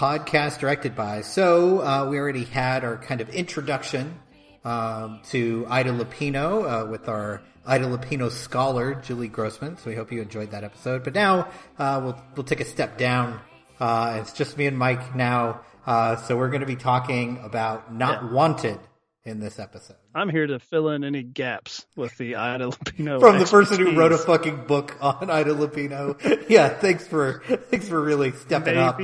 [0.00, 1.20] podcast directed by.
[1.20, 4.18] So, uh, we already had our kind of introduction
[4.64, 9.76] um, to Ida Lupino uh, with our Ida Lupino scholar, Julie Grossman.
[9.76, 11.04] So, we hope you enjoyed that episode.
[11.04, 13.40] But now uh, we'll, we'll take a step down.
[13.78, 15.60] Uh, it's just me and Mike now.
[15.84, 18.32] Uh, so, we're going to be talking about Not Yeah.
[18.32, 18.80] Wanted
[19.26, 19.96] in this episode.
[20.14, 23.98] I'm here to fill in any gaps with the Ida Lupino From the person who
[23.98, 26.48] wrote a fucking book on Ida Lupino.
[26.48, 28.98] yeah, thanks for thanks for really stepping up.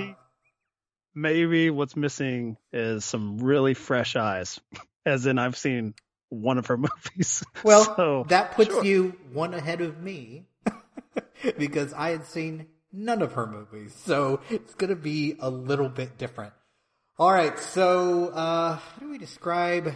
[1.16, 4.60] Maybe, what's missing is some really fresh eyes,
[5.06, 5.94] as in I've seen
[6.28, 7.42] one of her movies.
[7.64, 8.84] Well, So, that puts sure.
[8.84, 10.46] you one ahead of me
[11.58, 13.94] because I had seen none of her movies.
[13.94, 16.52] So it's going to be a little bit different.
[17.18, 17.58] All right.
[17.58, 19.94] So, uh, how do we describe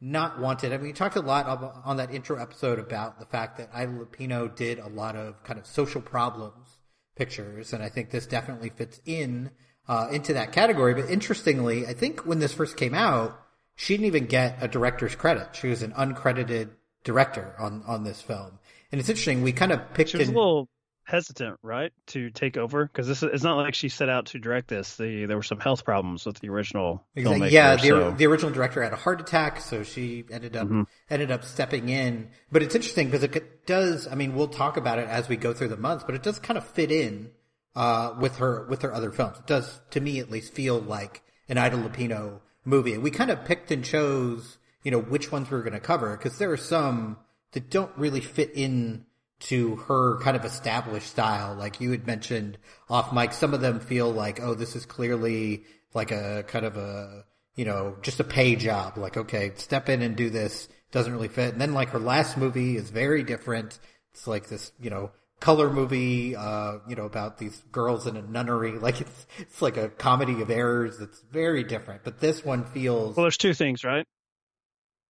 [0.00, 0.72] Not Wanted?
[0.72, 3.70] I mean, we talked a lot on, on that intro episode about the fact that
[3.72, 6.78] Ida Lupino did a lot of kind of social problems
[7.16, 7.72] pictures.
[7.72, 9.50] And I think this definitely fits in,
[9.88, 10.94] uh, into that category.
[10.94, 13.38] But interestingly, I think when this first came out,
[13.74, 15.54] she didn't even get a director's credit.
[15.54, 16.70] She was an uncredited
[17.04, 18.58] director on, on this film.
[18.92, 19.42] And it's interesting.
[19.42, 20.68] We kind of picked she was a little
[21.04, 24.38] hesitant, right, to take over because this is, it's not like she set out to
[24.38, 24.96] direct this.
[24.96, 27.48] The there were some health problems with the original Exactly.
[27.48, 27.52] filmmaker.
[27.52, 30.82] Yeah, the, so- the original director had a heart attack, so she ended up Mm-hmm.
[31.08, 32.28] ended up stepping in.
[32.52, 34.06] But it's interesting because it does.
[34.06, 36.38] I mean, we'll talk about it as we go through the months, but it does
[36.38, 37.30] kind of fit in
[37.78, 39.38] uh, with her with her other films.
[39.38, 42.98] It does, to me at least, feel like an Ida Lupino movie.
[42.98, 46.16] We kind of picked and chose, you know, which ones we were going to cover
[46.16, 47.18] because there are some
[47.52, 49.06] that don't really fit in
[49.38, 51.54] to her kind of established style.
[51.54, 52.58] Like you had mentioned
[52.90, 55.62] off mic, some of them feel like, oh, this is clearly
[55.94, 57.24] like a kind of a,
[57.54, 58.98] you know, just a pay job.
[58.98, 60.68] Like, okay, step in and do this.
[60.90, 61.52] Doesn't really fit.
[61.52, 63.78] And then like her last movie is very different.
[64.12, 68.22] It's like this, you know, color movie, uh, you know, about these girls in a
[68.22, 68.72] nunnery.
[68.78, 71.00] Like it's, it's like a comedy of errors.
[71.00, 72.02] It's very different.
[72.04, 74.06] But this one feels, Well, there's two things, right?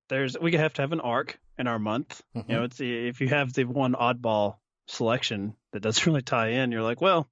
[0.08, 2.22] There's we have to have an arc in our month.
[2.34, 2.48] Mhm.
[2.48, 4.56] You know, it's if you have the one oddball
[4.86, 7.28] selection that doesn't really tie in, you're like, well,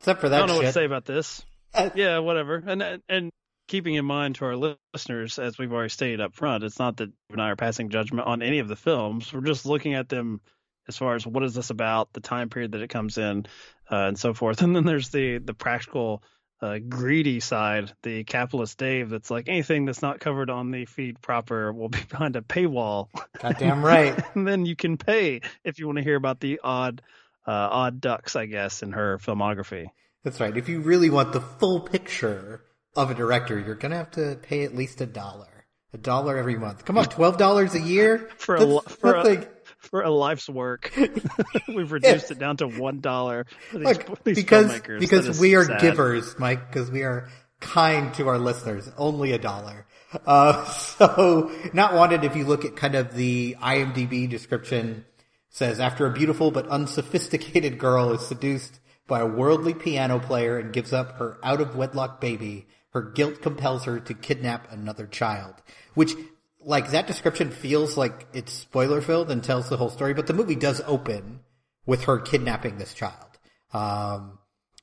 [0.00, 1.44] except for that, I don't know what to say about this.
[1.74, 2.62] Uh, Yeah, whatever.
[2.66, 3.30] And and
[3.68, 4.56] keeping in mind to our
[4.94, 7.90] listeners, as we've already stated up front, it's not that you and I are passing
[7.90, 9.32] judgment on any of the films.
[9.32, 10.40] We're just looking at them
[10.88, 13.46] as far as what is this about, the time period that it comes in,
[13.90, 14.62] uh, and so forth.
[14.62, 16.22] And then there's the the practical,
[16.62, 19.08] uh, greedy side, the capitalist Dave.
[19.10, 23.08] That's like anything that's not covered on the feed proper will be behind a paywall,
[23.40, 24.18] Goddamn right.
[24.34, 27.02] and then you can pay if you want to hear about the odd.
[27.46, 29.86] Uh, odd ducks, I guess, in her filmography.
[30.22, 30.54] That's right.
[30.54, 32.62] If you really want the full picture
[32.94, 35.64] of a director, you're gonna have to pay at least a dollar.
[35.94, 36.84] A dollar every month.
[36.84, 39.46] Come on, twelve dollars a year For a That's for a- nothing.
[39.90, 40.92] For a life's work.
[41.68, 42.30] We've reduced Yes.
[42.30, 45.80] it down to one dollar for Look, these because because we are sad.
[45.80, 46.70] givers, Mike.
[46.70, 47.28] Because we are
[47.60, 48.90] kind to our listeners.
[48.96, 49.86] Only a dollar.
[50.26, 52.24] Uh, so not wanted.
[52.24, 55.04] If you look at kind of the IMDb description,
[55.48, 60.72] says after a beautiful but unsophisticated girl is seduced by a worldly piano player and
[60.72, 65.54] gives up her out of wedlock baby, her guilt compels her to kidnap another child.
[65.94, 66.14] Which,
[66.62, 70.32] like, that description feels like it's spoiler filled and tells the whole story, but the
[70.34, 71.40] movie does open
[71.86, 73.38] with her kidnapping this child.
[73.72, 74.38] Um,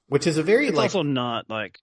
[0.08, 1.80] which is a very, It's like, also not like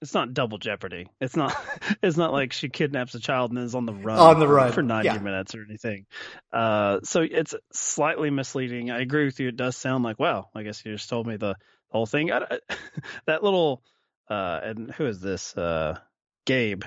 [0.00, 1.08] it's not double jeopardy.
[1.20, 1.56] It's not.
[2.02, 4.52] It's not like she kidnaps a child and is on the run On the for-
[4.54, 5.18] run, for ninety yeah.
[5.18, 6.06] minutes or anything.
[6.52, 8.90] Uh, so it's slightly misleading.
[8.90, 9.48] I agree with you.
[9.48, 10.48] It does sound like wow.
[10.54, 11.56] I guess you just told me the
[11.88, 12.30] whole thing.
[12.32, 12.58] I, I-
[13.26, 13.82] that little
[14.28, 15.56] uh, and who is this?
[15.56, 15.98] Uh,
[16.46, 16.84] Gabe,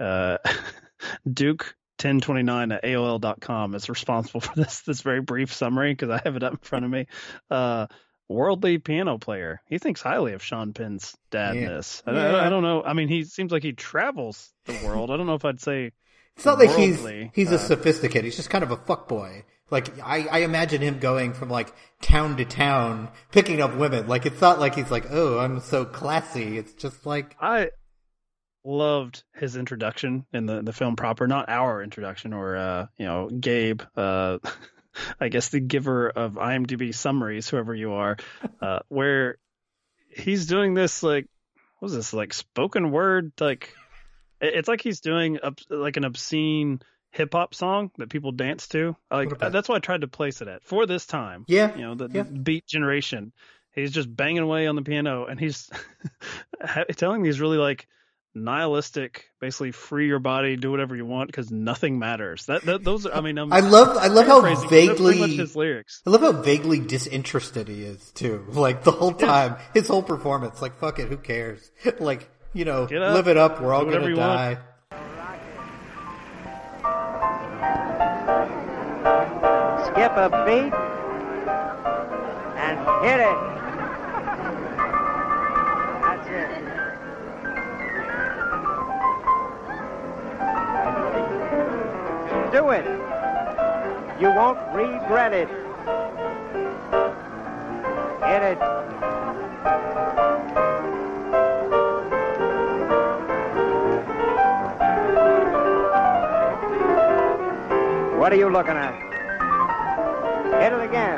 [0.00, 0.38] uh,
[1.30, 1.76] Duke.
[2.00, 6.42] 1029 at AOL.com is responsible for this this very brief summary because I have it
[6.42, 7.06] up in front of me.
[7.48, 7.86] Uh,
[8.28, 9.60] worldly piano player.
[9.66, 12.02] He thinks highly of Sean Penn's dadness.
[12.06, 12.12] Yeah.
[12.12, 12.82] I, I, I don't know.
[12.82, 15.10] I mean, he seems like he travels the world.
[15.10, 15.92] I don't know if I'd say
[16.36, 18.24] It's not like he's he's uh, a sophisticated.
[18.24, 19.44] He's just kind of a fuck boy.
[19.70, 24.06] Like I, I imagine him going from like town to town picking up women.
[24.06, 26.58] Like it's not like he's like, oh, I'm so classy.
[26.58, 27.70] It's just like I
[28.64, 33.28] loved his introduction in the the film proper, not our introduction or uh, you know
[33.28, 33.82] Gabe.
[33.96, 34.38] Uh,
[35.20, 38.16] I guess the giver of IMDb summaries, whoever you are,
[38.60, 39.38] uh, where
[40.08, 41.26] he's doing this like
[41.78, 43.74] what was this like spoken word like
[44.40, 46.80] it's like he's doing ob- like an obscene
[47.10, 48.94] hip hop song that people dance to.
[49.10, 51.44] Like What that's why I tried to place it at for this time.
[51.48, 52.22] yeah, You know the, Yeah.
[52.24, 53.32] the beat generation.
[53.74, 55.68] He's just banging away on the piano and he's
[56.96, 57.88] telling these really like
[58.34, 62.46] nihilistic, basically free your body, do whatever you want because nothing matters.
[62.46, 65.00] That, that those are, I mean, I'm, I love I love how paraphrasing, but that's
[65.00, 66.02] pretty vaguely much his lyrics.
[66.06, 68.46] I love how vaguely disinterested he is too.
[68.64, 71.70] Like the whole time, his whole performance, like fuck it, who cares?
[72.00, 73.60] Like you know, up, live it up.
[73.60, 74.58] We're all gonna you want.
[74.58, 74.58] die.
[79.94, 80.74] skip a beat,
[82.56, 83.53] and hit it.
[92.54, 92.84] Do it.
[94.20, 95.48] You won't regret it.
[98.28, 98.58] Hit it.
[108.16, 108.94] What are you looking at?
[110.62, 111.13] Hit it again.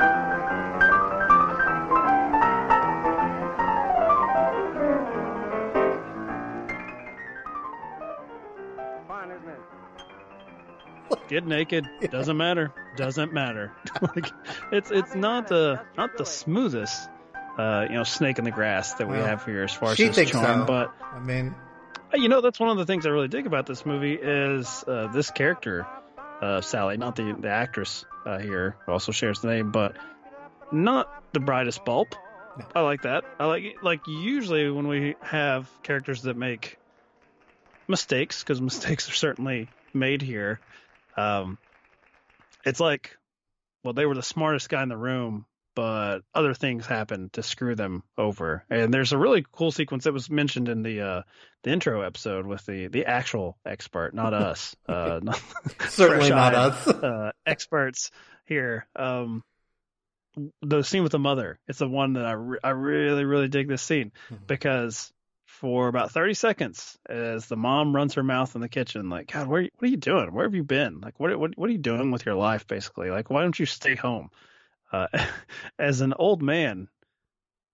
[11.27, 11.85] Get naked.
[12.09, 12.73] Doesn't matter.
[12.95, 13.71] Doesn't matter.
[14.01, 14.31] like
[14.71, 17.09] it's it's not the not the smoothest
[17.57, 19.97] uh, you know snake in the grass that we Well, have here as far as
[19.97, 20.65] She his thinks charm, so.
[20.65, 21.53] but I mean,
[22.13, 25.07] you know that's one of the things I really dig about this movie is uh,
[25.13, 25.85] this character,
[26.41, 29.95] uh, Sally, not the the actress uh, here, who also shares the name, but
[30.71, 32.07] not the brightest bulb.
[32.57, 32.65] No.
[32.75, 33.23] I like that.
[33.39, 36.77] I like like usually when we have characters that make
[37.87, 40.59] mistakes, because mistakes are certainly made here.
[41.17, 41.57] Um,
[42.65, 43.17] it's like,
[43.83, 47.75] well, they were the smartest guy in the room, but other things happened to screw
[47.75, 48.63] them over.
[48.69, 51.21] And there's a really cool sequence that was mentioned in the uh,
[51.63, 55.41] the intro episode with the the actual expert, not us, uh, not
[55.89, 57.03] certainly not fresh-eyed, us.
[57.03, 58.11] uh, experts
[58.45, 58.87] here.
[58.95, 59.43] Um,
[60.61, 63.67] the scene with the mother, it's the one that I re- I really really dig
[63.67, 64.45] this scene Mhm.
[64.47, 65.11] because
[65.59, 69.47] for about 30 seconds as the mom runs her mouth in the kitchen like god
[69.47, 70.33] where what are you doing?
[70.33, 71.01] Where have you been?
[71.01, 73.09] Like what what what are you doing with your life basically?
[73.09, 74.29] Like why don't you stay home?
[74.91, 75.07] Uh,
[75.79, 76.87] as an old man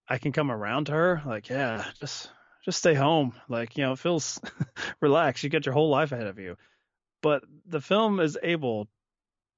[0.07, 2.30] I can come around to her like yeah just
[2.65, 3.33] just stay home.
[3.50, 4.39] Like you know it feels
[5.01, 5.44] relaxed.
[5.44, 6.57] You got your whole life ahead of you.
[7.21, 8.88] But the film is able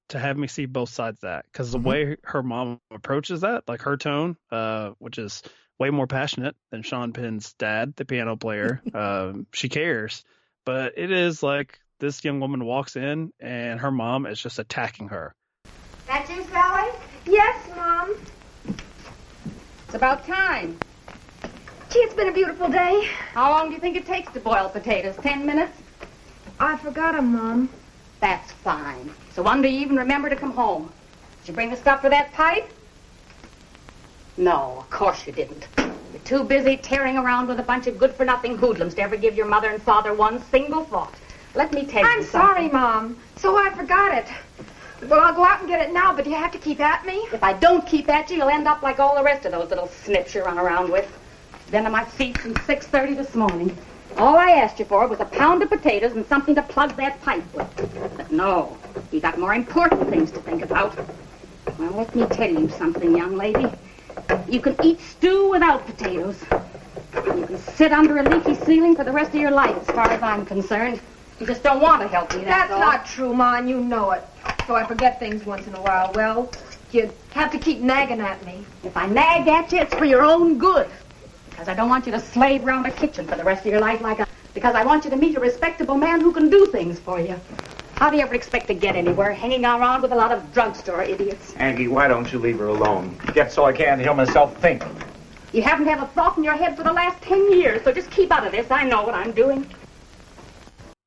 [0.08, 1.84] to have me see both sides of that because the Mhm.
[1.84, 5.42] way her mom approaches that like her tone uh which is
[5.78, 10.24] way more passionate than Sean Penn's dad the piano player um she cares
[10.64, 15.08] but it is like this young woman walks in and her mom is just attacking
[15.08, 15.34] her
[16.06, 16.90] That you, Sally?
[17.26, 18.14] Yes, Mom.
[19.86, 20.78] It's about time.
[21.90, 23.08] Gee, it's been a beautiful day.
[23.32, 25.16] How long do you think it takes to boil potatoes?
[25.16, 25.80] Ten minutes?
[26.58, 27.68] I forgot forgot 'em, Mom.
[28.20, 29.12] That's fine.
[29.32, 30.92] So wonder you even remember to come home.
[31.40, 32.68] Did you bring the stuff for that pipe?
[34.36, 35.66] No, of course you didn't.
[35.78, 39.46] You're too busy tearing around with a bunch of good-for-nothing hoodlums to ever give your
[39.46, 41.14] mother and father one single thought.
[41.54, 42.30] Let me tell you I'm something.
[42.30, 43.16] sorry, Mom.
[43.36, 44.28] So I forgot it.
[45.08, 47.26] Well, I'll go out and get it now, but you have to keep at me?
[47.32, 49.68] If I don't keep at you, you'll end up like all the rest of those
[49.70, 51.10] little snips you run around with.
[51.70, 53.76] Been on my feet since 6.30 this morning.
[54.16, 57.20] All I asked you for was a pound of potatoes and something to plug that
[57.22, 58.16] pipe with.
[58.16, 58.76] But no,
[59.12, 60.96] you got more important things to think about.
[61.78, 63.68] Well, let me tell you something, young lady.
[64.48, 66.40] You can eat stew without potatoes.
[67.14, 70.08] You can sit under a leaky ceiling for the rest of your life, as far
[70.08, 71.00] as I'm concerned.
[71.40, 72.80] You just don't want to help me, that's, That's all.
[72.80, 74.24] not true, Ma, and you know it.
[74.66, 76.12] So I forget things once in a while.
[76.14, 76.50] Well,
[76.92, 78.64] you have to keep nagging at me.
[78.84, 80.88] If I nag at you, it's for your own good.
[81.50, 83.80] Because I don't want you to slave around a kitchen for the rest of your
[83.80, 84.26] life like a...
[84.54, 87.38] Because I want you to meet a respectable man who can do things for you.
[87.96, 91.02] How do you ever expect to get anywhere hanging around with a lot of drugstore
[91.02, 91.54] idiots?
[91.56, 93.18] Aggie, why don't you leave her alone?
[93.32, 94.84] Get so I can't hear myself think.
[95.52, 98.10] You haven't had a thought in your head for the last ten years, so just
[98.10, 98.70] keep out of this.
[98.70, 99.66] I know what I'm doing.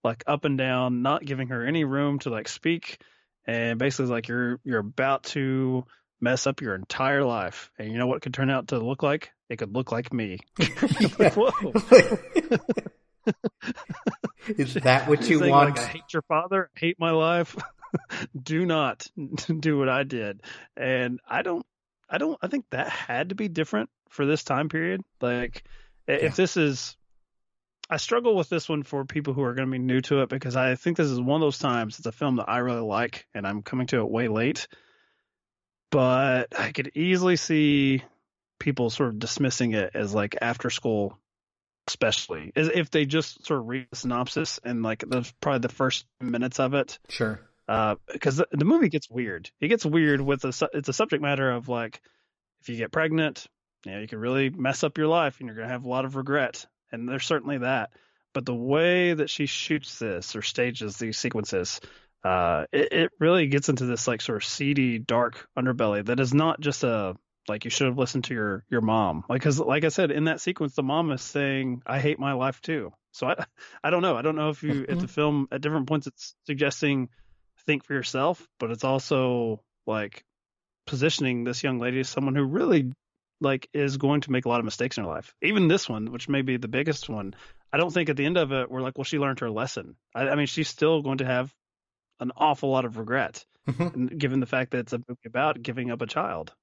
[0.03, 2.99] like up and down, not giving her any room to like speak,
[3.45, 5.85] and basically like you're you're about to
[6.19, 7.69] mess up your entire life.
[7.77, 9.29] And you know what it could turn out to look like?
[9.49, 10.39] It could look like me.
[11.19, 11.73] Like, whoa.
[14.57, 15.75] Is that what you want?
[15.75, 17.55] Like, I hate your father, I hate my life.
[18.41, 19.07] do not
[19.59, 20.41] do what I did.
[20.77, 21.65] And I don't
[22.09, 25.01] I don't I think that had to be different for this time period.
[25.21, 25.63] Like
[26.07, 26.15] Yeah.
[26.15, 26.95] if this is
[27.89, 30.29] I struggle with this one for people who are going to be new to it
[30.29, 32.81] because I think this is one of those times it's a film that I really
[32.81, 34.67] like and I'm coming to it way late.
[35.91, 38.03] But I could easily see
[38.59, 41.17] people sort of dismissing it as like after school
[41.89, 45.69] especially as if they just sort of read the synopsis and like the probably the
[45.73, 47.41] first minutes of it Sure.
[47.67, 49.49] because the, the movie gets weird.
[49.59, 52.01] It gets weird with the su- it's a subject matter of like
[52.61, 53.45] if you get pregnant,
[53.85, 56.05] you know, you can really mess up your life and you're gonna have a lot
[56.05, 57.89] of regret, and there's certainly that.
[58.33, 61.79] but the way that she shoots this or stages these sequences,
[62.23, 66.33] uh, it, it really gets into this like sort of seedy, dark underbelly that is
[66.33, 67.15] not just a
[67.49, 69.23] like you should have listened to your your mom.
[69.27, 72.33] Like because like i said in that sequence the mom is saying i hate my
[72.33, 72.93] life too.
[73.11, 73.45] So i
[73.83, 74.15] i don't know.
[74.15, 75.05] I don't know if you if the mm-hmm.
[75.05, 77.09] film at different points it's suggesting
[77.65, 80.23] think for yourself but it's also like
[80.87, 82.93] positioning this young lady as someone who really
[83.41, 85.33] like is going to make a lot of mistakes in her life.
[85.41, 87.35] Even this one which may be the biggest one
[87.71, 89.95] i don't think at the end of it we're like well she learned her lesson.
[90.15, 91.53] I, I mean she's still going to have
[92.19, 94.07] an awful lot of regret mm-hmm.
[94.07, 96.53] given the fact that it's a movie about giving up a child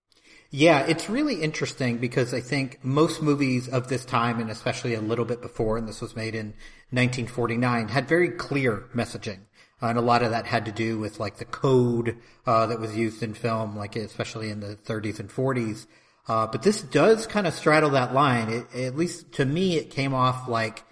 [0.50, 5.00] Yeah, it's really interesting because I think most movies of this time, and especially a
[5.00, 6.54] little bit before, and this was made in
[6.90, 9.40] 1949, had very clear messaging.
[9.82, 12.80] Uh, and a lot of that had to do with like the code uh, that
[12.80, 15.86] was used in film, like especially in the 30s and 40s.
[16.28, 18.48] Uh, but this does kind of straddle that line.
[18.48, 20.84] It, at least to me, it came off like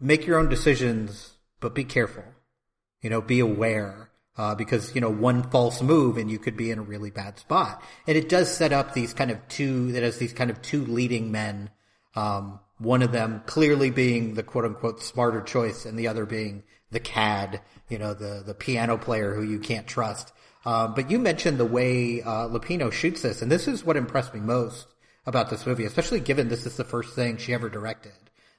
[0.00, 2.24] make your own decisions, but be careful.
[3.00, 4.05] You know, be aware
[4.38, 7.38] uh, because you know one false move and you could be in a really bad
[7.38, 7.82] spot.
[8.06, 10.84] And it does set up these kind of two that has these kind of two
[10.84, 11.70] leading men.
[12.14, 16.64] Um, one of them clearly being the quote unquote smarter choice, and the other being
[16.90, 20.32] the cad, you know, the the piano player who you can't trust.
[20.64, 24.34] Um, but you mentioned the way uh, Lupino shoots this, and this is what impressed
[24.34, 24.88] me most
[25.24, 28.12] about this movie, especially given this is the first thing she ever directed.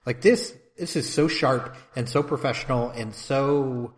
[0.06, 3.94] Like this, this is so sharp and so professional and so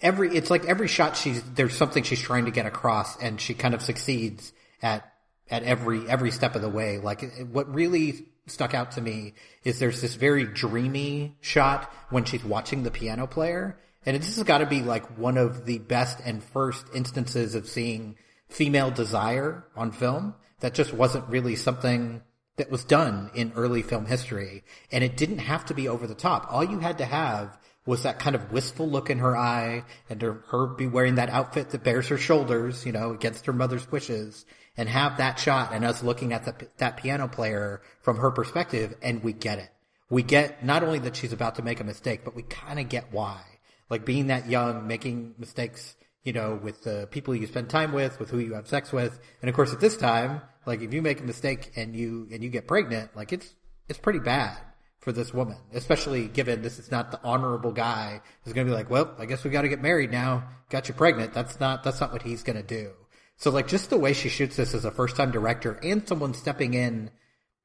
[0.00, 3.54] every it's like every shot she's there's something she's trying to get across and she
[3.54, 5.10] kind of succeeds at
[5.50, 6.98] at every every step of the way.
[6.98, 9.34] Like what really stuck out to me
[9.64, 13.78] is there's this very dreamy shot when she's watching the piano player.
[14.06, 17.68] And this has got to be like one of the best and first instances of
[17.68, 18.16] seeing
[18.48, 22.22] female desire on film that just wasn't really something
[22.56, 24.64] that was done in early film history.
[24.90, 26.46] And it didn't have to be over the top.
[26.50, 27.58] All you had to have
[27.90, 31.28] was that kind of wistful look in her eye and her, her be wearing that
[31.28, 35.72] outfit that bears her shoulders, you know, against her mother's wishes and have that shot
[35.72, 39.70] and us looking at the, that piano player from her perspective and we get it.
[40.08, 42.88] We get not only that she's about to make a mistake, but we kind of
[42.88, 43.42] get why.
[43.88, 48.20] Like being that young, making mistakes, you know, with the people you spend time with,
[48.20, 49.18] with who you have sex with.
[49.42, 52.40] And of course at this time, like if you make a mistake and you, and
[52.40, 53.52] you get pregnant, like it's,
[53.88, 54.58] it's pretty bad
[55.00, 58.76] for this woman, especially given this is not the honorable guy who's going to be
[58.76, 60.44] like, well, I guess we got to get married now.
[60.68, 61.32] Got you pregnant.
[61.32, 62.92] That's not, that's not what he's going to do.
[63.36, 66.34] So like just the way she shoots this as a first time director and someone
[66.34, 67.10] stepping in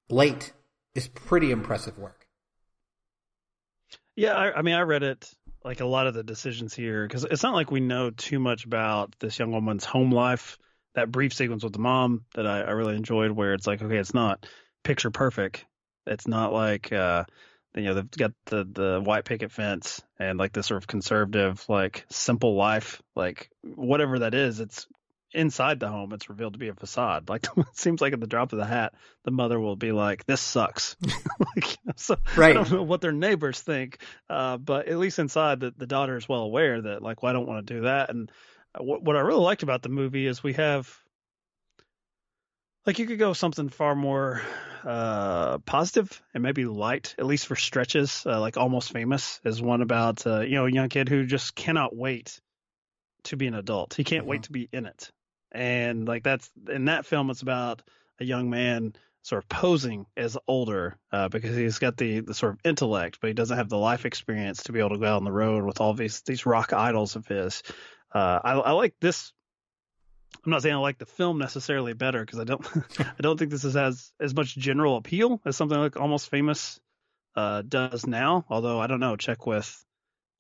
[0.09, 0.53] late
[0.95, 2.25] is pretty impressive work.
[4.15, 4.33] Yeah.
[4.33, 5.29] I, I mean, I read it
[5.65, 8.63] like a lot of the decisions here because it's not like we know too much
[8.63, 10.57] about this young woman's home life.
[10.93, 13.97] That brief sequence with the mom that I, I really enjoyed where it's like, okay,
[13.97, 14.47] it's not
[14.85, 15.65] picture perfect
[16.05, 17.25] it's not like uh,
[17.75, 21.63] you know they've got the the white picket fence and like this sort of conservative
[21.67, 24.59] like simple life like whatever that is.
[24.59, 24.87] It's
[25.35, 26.13] inside the home.
[26.13, 27.29] It's revealed to be a facade.
[27.35, 28.93] Like it seems like at the drop of the hat,
[29.25, 30.95] the mother will be like, "This sucks."
[31.55, 32.51] like, so right.
[32.51, 36.15] I don't know what their neighbors think, uh, but at least inside, the the daughter
[36.15, 38.09] is well aware that like, well, I don't want to do that.
[38.09, 38.31] And
[38.79, 40.97] what what I really liked about the movie is we have
[42.85, 44.41] like you could go something far more
[44.83, 48.23] uh, positive and maybe light, at least for stretches.
[48.25, 51.55] Uh, like Almost Famous is one about uh, you know a young kid who just
[51.55, 52.39] cannot wait
[53.23, 53.93] to be an adult.
[53.95, 54.29] He can't mm-hmm.
[54.29, 55.09] wait to be in it,
[55.51, 57.81] and like that's in that film, it's about
[58.19, 62.53] a young man sort of posing as older uh, because he's got the the sort
[62.53, 65.17] of intellect, but he doesn't have the life experience to be able to go out
[65.17, 67.63] on the road with all these these rock idols of his.
[68.13, 69.33] Uh, I, I like this
[70.43, 72.65] I'm not saying I like the film necessarily better because I don't
[72.99, 76.79] I don't think this is, has as much general appeal as something like Almost Famous
[77.35, 78.45] uh, does now.
[78.49, 79.83] Although I don't know, check with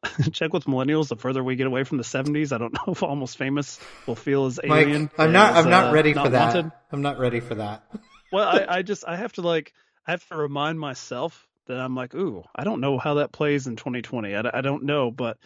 [0.31, 1.09] check with millennials.
[1.09, 4.15] The further we get away from the 70s, I don't know if Almost Famous will
[4.15, 5.03] feel as alien.
[5.03, 6.53] Mike, I'm not as, I'm not uh, ready not for that.
[6.53, 6.71] wanted.
[6.91, 7.83] I'm not ready for that.
[8.31, 9.73] well, I, I just I have to like
[10.07, 13.67] I have to remind myself that I'm like, ooh, I don't know how that plays
[13.67, 14.35] in 2020.
[14.35, 15.37] I, I don't know, but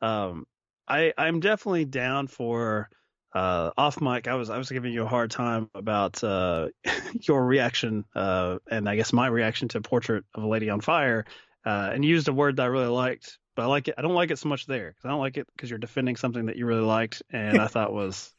[0.00, 0.46] um,
[0.88, 2.88] I I'm definitely down for
[3.34, 6.68] uh, off mic, I was I was giving you a hard time about uh,
[7.28, 11.24] your reaction uh, and I guess my reaction to Portrait of a Lady on Fire,
[11.64, 13.94] uh, and you used a word that I really liked, but I like it.
[13.98, 16.16] I don't like it so much there because I don't like it because you're defending
[16.16, 18.32] something that you really liked and I thought was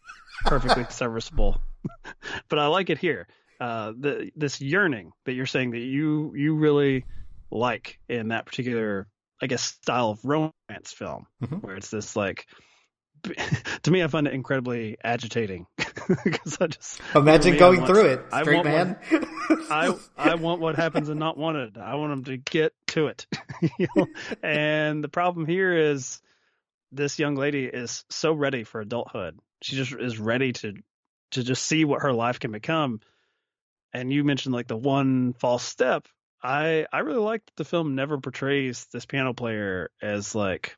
[0.45, 1.61] perfectly serviceable,
[2.49, 3.27] but I like it here.
[3.59, 7.05] Uh, the this yearning that you're saying that you you really
[7.51, 9.07] like in that particular
[9.41, 11.61] I guess style of romance film, Mhm.
[11.63, 12.47] where it's this like
[13.83, 15.67] to me, I find it incredibly agitating
[16.23, 18.97] because I just Imagine man going through it, I straight want man.
[19.69, 21.77] I I want what happens and not wanted.
[21.77, 23.27] I want them to get to it.
[23.79, 24.07] You know?
[24.43, 26.21] And the problem here is
[26.91, 29.39] this young lady is so ready for adulthood.
[29.61, 30.73] She just is ready to
[31.31, 33.01] to just see what her life can become.
[33.93, 36.07] And you mentioned like the one false step.
[36.41, 40.77] I I really like that the film never portrays this piano player as like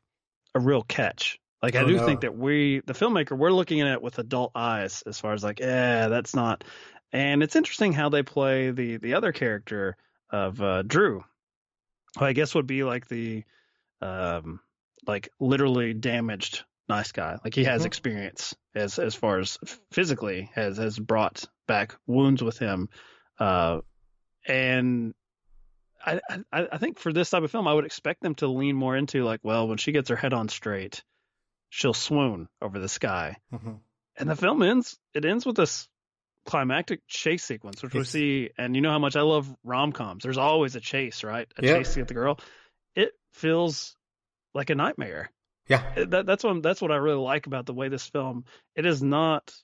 [0.54, 1.38] a real catch.
[1.62, 4.52] Like I Oh, do think that we the filmmaker we're looking at it with adult
[4.54, 6.64] eyes as far as like, yeah, that's not
[7.12, 9.96] and it's interesting how they play the the other character
[10.30, 11.24] of uh, Drew,
[12.18, 13.44] who I guess would be like the
[14.00, 14.60] um
[15.06, 17.38] like literally damaged nice guy.
[17.44, 17.86] Like he has Mhm.
[17.86, 19.58] experience as as far as
[19.90, 22.88] physically has has brought back wounds with him,
[23.38, 23.80] uh,
[24.46, 25.14] and.
[26.02, 28.74] I, I I think for this type of film, I would expect them to lean
[28.74, 31.04] more into like, well, when she gets her head on straight,
[31.70, 33.80] she'll swoon over the sky, Mhm.
[34.16, 34.98] and the film ends.
[35.14, 35.88] It ends with this
[36.46, 38.50] climactic chase sequence, which we see.
[38.58, 40.22] And you know how much I love rom coms.
[40.22, 41.46] There's always a chase, right?
[41.56, 41.76] A Yeah.
[41.78, 42.38] chase to get the girl.
[42.94, 43.96] It feels
[44.54, 45.30] like a nightmare.
[45.68, 46.04] Yeah.
[46.06, 48.44] That, that's what that's what I really like about the way this film.
[48.74, 49.54] It is not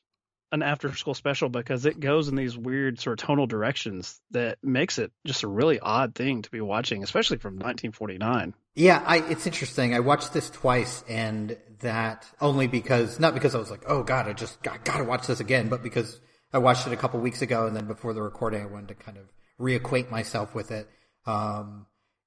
[0.53, 4.59] an after school special because it goes in these weird sort of tonal directions that
[4.63, 8.55] makes it just a really odd thing to be watching, especially from 1949.
[8.76, 9.95] Yeah, I, it's interesting.
[9.95, 14.28] I watched this twice, and that only because not because I was like, "Oh God,
[14.28, 16.21] I just got, got to watch this again," but because
[16.52, 18.95] I watched it a couple weeks ago, and then before the recording, I wanted to
[18.95, 19.25] kind of
[19.59, 20.88] reacquaint myself with it.
[21.24, 21.87] Um,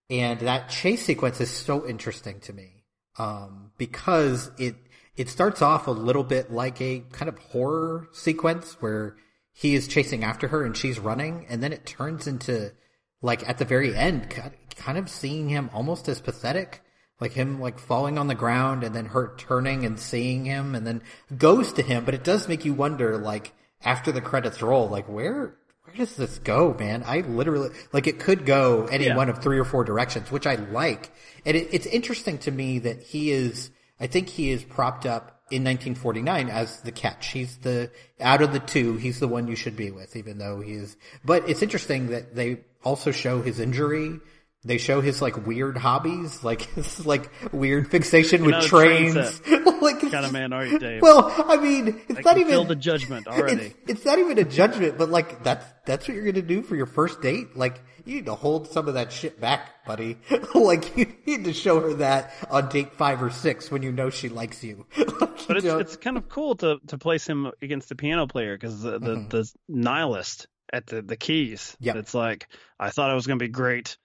[0.09, 2.83] and that chase sequence is so interesting to me
[3.19, 4.75] um, because it
[5.15, 9.17] it starts off a little bit like a kind of horror sequence where
[9.53, 12.71] he is chasing after her and she's running, and then it turns into
[13.21, 14.31] like at the very end,
[14.79, 16.81] kind of seeing him almost as pathetic,
[17.19, 20.87] like him like falling on the ground and then her turning and seeing him and
[20.87, 21.01] then
[21.37, 22.05] goes to him.
[22.05, 26.15] But it does make you wonder, like after the credits roll, like where where does
[26.15, 27.03] this go, man?
[27.05, 29.15] I literally like it could go any Yeah.
[29.17, 31.11] one of three or four directions, which I like.
[31.45, 33.71] And it, it's interesting to me that he is.
[33.99, 37.31] I think he is propped up in 1949 as the catch.
[37.31, 40.61] He's the out of the two, he's the one you should be with, even though
[40.61, 40.95] he is.
[41.25, 44.19] But it's interesting that they also show his injury.
[44.65, 49.41] They show his like weird hobbies, like his like weird fixation with train trains.
[49.81, 51.01] like it's Kind of man, are you, Dave?
[51.01, 53.73] Well, I mean, it's I not even feel the judgment already.
[53.87, 56.75] It's, it's not even a judgment, but like that's that's what you're gonna do for
[56.75, 57.55] your first date.
[57.55, 60.17] Like you need to hold some of that shit back, buddy.
[60.53, 64.09] like you need to show her that on date five or six when you know
[64.09, 64.85] she likes you.
[64.97, 67.95] Like, But it's you know, it's kind of cool to to place him against the
[67.95, 69.29] piano player because the, the Mhm.
[69.29, 71.77] the nihilist at the the keys.
[71.79, 73.97] Yeah, It's like I thought I was gonna be great,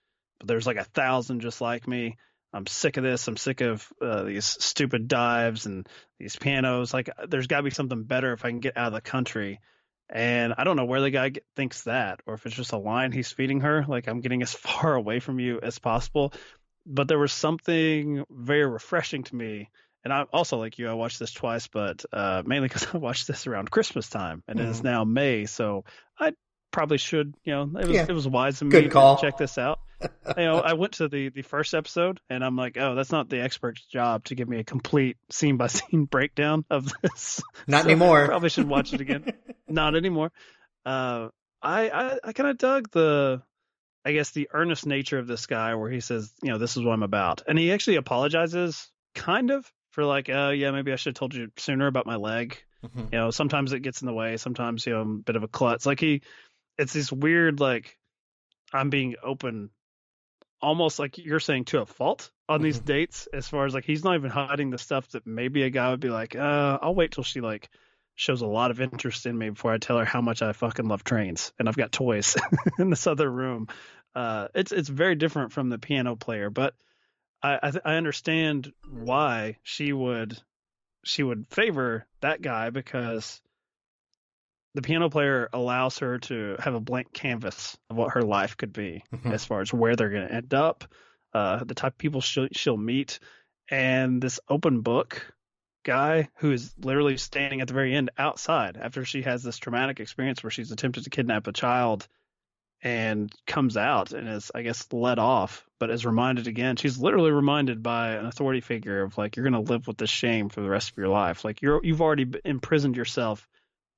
[0.45, 2.17] there's like a thousand just like me.
[2.53, 3.27] I'm sick of this.
[3.27, 5.89] I'm sick of uh, these stupid dives and
[6.21, 6.95] these pianos.
[6.95, 9.61] Like there's got to be something better if I can get out of the country.
[10.09, 12.79] And I don't know where the guy get, thinks that, or if it's just a
[12.79, 13.85] line he's feeding her.
[13.89, 16.33] Like I'm getting as far away from you as possible.
[16.87, 19.71] But there was something very refreshing to me
[20.05, 20.89] and I'm also like you.
[20.89, 24.61] I watched this twice, but uh, mainly because I watched this around Christmas time, and
[24.61, 24.85] it is Mhm.
[24.85, 25.85] now May, so
[26.19, 26.35] I
[26.75, 27.35] probably should.
[27.45, 28.07] You know, it was Yeah.
[28.09, 29.79] it was wise of me Good to check this out.
[30.03, 33.31] you know, I went to the the first episode, and I'm like, oh, that's not
[33.31, 37.41] the expert's job to give me a complete scene by scene breakdown of this.
[37.67, 38.27] not So, anymore.
[38.27, 39.25] Probably should watch it again.
[39.69, 40.31] not anymore.
[40.85, 41.29] Uh,
[41.63, 43.41] I I, I kind of dug the.
[44.07, 46.83] I guess the earnest nature of this guy, where he says, you know, this is
[46.85, 50.97] what I'm about, and he actually apologizes, kind of, for like, oh yeah, maybe I
[50.97, 52.63] should have told you sooner about my leg.
[52.85, 53.13] Mhm.
[53.13, 54.37] You know, sometimes it gets in the way.
[54.37, 55.87] Sometimes you know, I'm a bit of a klutz.
[55.87, 56.21] Like he,
[56.79, 57.97] it's this weird like,
[58.73, 59.71] I'm being open,
[60.61, 62.85] almost like you're saying to a fault on these Mhm.
[62.85, 63.29] dates.
[63.33, 66.01] As far as like he's not even hiding the stuff that maybe a guy would
[66.01, 67.69] be like, uh, I'll wait till she like
[68.17, 70.87] shows a lot of interest in me before I tell her how much I fucking
[70.87, 72.37] love trains and I've got toys
[72.79, 73.69] in this other room.
[74.15, 76.75] Uh, it's it's very different from the piano player, but
[77.43, 80.39] I I, th- I understand why she would
[81.05, 83.41] she would favor that guy because
[84.75, 88.73] the piano player allows her to have a blank canvas of what her life could
[88.73, 89.33] be Mhm.
[89.33, 90.85] as far as where they're going to end up,
[91.33, 93.19] uh, the type of people she'll, she'll meet,
[93.71, 95.33] and this open book
[95.85, 100.01] guy who is literally standing at the very end outside after she has this traumatic
[100.01, 102.09] experience where she's attempted to kidnap a child
[102.83, 106.77] and comes out and is I guess let off, but is reminded again.
[106.77, 110.11] She's literally reminded by an authority figure of like you're going to live with this
[110.11, 111.45] shame for the rest of your life.
[111.45, 113.49] Like you're you've already imprisoned yourself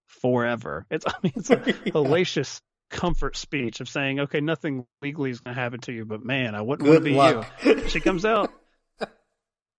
[0.07, 0.87] forever.
[0.91, 5.55] It's I mean it's a hellacious comfort speech of saying okay nothing legally is going
[5.55, 7.47] to happen to you, but man I wouldn't want to be luck.
[7.65, 7.89] you.
[7.89, 8.53] She comes out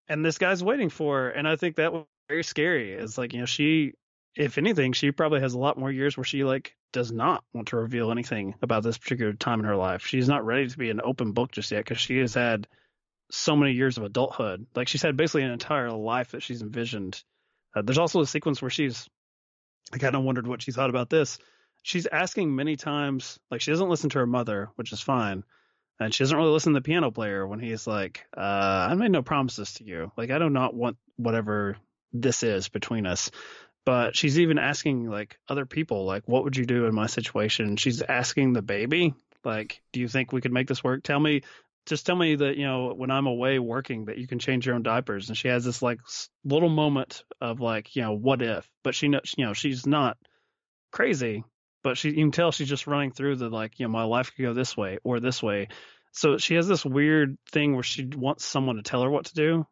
[0.09, 2.93] and this guy's waiting for her, and I think that was very scary.
[2.93, 3.93] It's like you know she
[4.37, 7.69] if anything, she probably has a lot more years where she like does not want
[7.69, 10.05] to reveal anything about this particular time in her life.
[10.05, 12.67] She's not ready to be an open book just yet because she has had
[13.31, 14.67] so many years of adulthood.
[14.75, 17.21] Like she's had basically an entire life that she's envisioned.
[17.75, 19.07] Uh, there's also a sequence where she's,
[19.93, 21.37] I kind of wondered what she thought about this.
[21.83, 25.43] She's asking many times, like she doesn't listen to her mother, which is fine.
[25.99, 29.11] And she doesn't really listen to the piano player when he's like, uh, I made
[29.11, 30.11] no promises to you.
[30.15, 31.77] Like, I do not want whatever
[32.13, 33.31] this is between us
[33.87, 37.77] but she's even asking like other people like what would you do in my situation
[37.77, 39.13] she's asking the baby
[39.45, 41.41] like do you think we could make this work tell me
[41.87, 44.75] just tell me that you know when i'm away working that you can change your
[44.75, 45.29] own diapers.
[45.29, 45.99] And she has this like
[46.43, 48.69] little moment of like you know what if?
[48.83, 50.17] But she knows you know she's not
[50.91, 51.43] crazy
[51.83, 54.31] but she you can tell she's just running through the like you know my life
[54.35, 55.69] could go this way or this way.
[56.11, 59.33] So she has this weird thing where she wants someone to tell her what to
[59.33, 59.67] do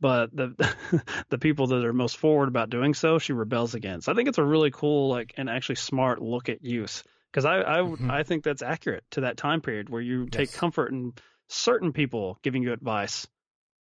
[0.00, 0.74] but the
[1.28, 4.08] the people that are most forward about doing so, she rebels against.
[4.08, 7.60] I think it's a really cool, like, and actually smart look at youth because I
[7.60, 8.10] I, mm-hmm.
[8.10, 10.30] I think that's accurate to that time period where you yes.
[10.30, 11.14] take comfort in
[11.48, 13.26] certain people giving you advice,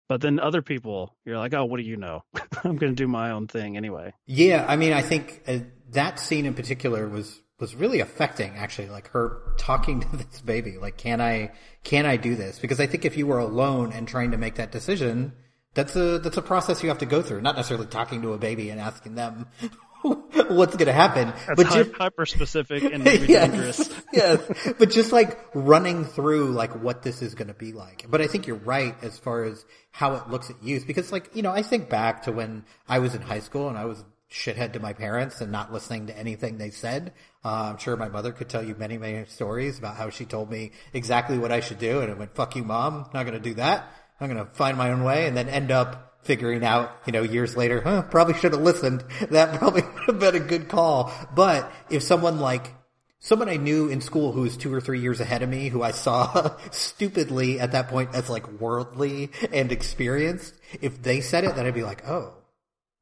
[0.07, 2.23] but then other people you're like, oh, what do you know?
[2.63, 4.13] I'm going to do my own thing anyway.
[4.25, 5.59] Yeah, I mean, I think uh,
[5.91, 10.77] that scene in particular was was really affecting actually like her talking to this baby
[10.77, 11.51] like can i
[11.83, 14.55] can i do this because i think if you were alone and trying to make
[14.55, 15.33] that decision
[15.77, 17.41] that's a that's a process you have to go through.
[17.41, 19.45] Not necessarily talking to a baby and asking them
[20.51, 24.01] what's going to happen, that's but just hyper specific and maybe yes, dangerous.
[24.13, 28.05] yes, but just like running through like what this is going to be like.
[28.09, 31.35] But I think you're right as far as how it looks at youth because like
[31.35, 34.03] you know I think back to when I was in high school and I was
[34.31, 37.13] shithead to my parents and not listening to anything they said.
[37.45, 40.51] Uh, I'm sure my mother could tell you many, many stories about how she told
[40.51, 43.09] me exactly what I should do, and I went, "Fuck you, mom!
[43.13, 45.71] Not going to do that." I'm going to find my own way and then end
[45.71, 49.03] up figuring out, you know, years later, huh, probably should have listened.
[49.31, 51.11] That probably would have been a good call.
[51.33, 52.73] But if someone like,
[53.19, 55.81] someone I knew in school who was two or three years ahead of me, who
[55.81, 61.55] I saw stupidly at that point as like worldly and experienced, if they said it,
[61.55, 62.33] then I'd be like, oh,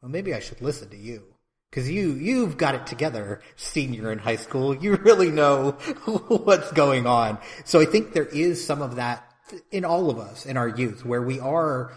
[0.01, 1.23] well, maybe I should listen to you.
[1.71, 4.73] Cause you, you've got it together, senior in high school.
[4.75, 5.71] You really know
[6.27, 7.37] what's going on.
[7.65, 9.29] So I think there is some of that
[9.71, 11.91] in all of us in our youth where we are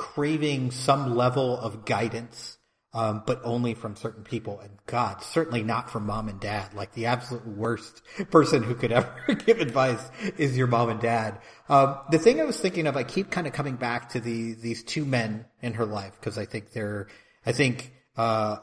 [0.00, 2.56] craving some level of guidance,
[2.94, 4.58] um, but only from certain people.
[4.58, 6.72] And God, certainly not from mom and dad.
[6.72, 9.12] Like the absolute worst person who could ever
[9.44, 11.38] give advice is your mom and dad.
[11.68, 14.54] Um, the thing I was thinking of, I keep kind of coming back to the
[14.54, 17.08] these two men in her life because I think they're,
[17.44, 17.92] I think.
[18.16, 18.56] Uh,